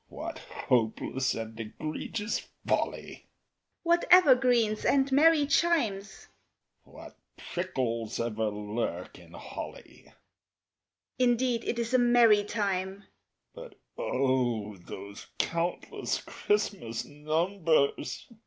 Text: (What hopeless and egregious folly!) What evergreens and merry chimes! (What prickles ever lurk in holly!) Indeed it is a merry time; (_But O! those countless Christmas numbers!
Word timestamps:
(What 0.07 0.39
hopeless 0.39 1.35
and 1.35 1.59
egregious 1.59 2.39
folly!) 2.65 3.29
What 3.83 4.03
evergreens 4.09 4.83
and 4.83 5.11
merry 5.11 5.45
chimes! 5.45 6.27
(What 6.85 7.19
prickles 7.37 8.19
ever 8.19 8.49
lurk 8.49 9.19
in 9.19 9.33
holly!) 9.33 10.11
Indeed 11.19 11.63
it 11.65 11.77
is 11.77 11.93
a 11.93 11.99
merry 11.99 12.43
time; 12.43 13.03
(_But 13.55 13.73
O! 13.95 14.75
those 14.77 15.27
countless 15.37 16.19
Christmas 16.23 17.05
numbers! 17.05 18.27